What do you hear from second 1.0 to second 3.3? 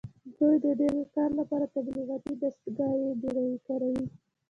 کار لپاره تبلیغاتي دستګاوې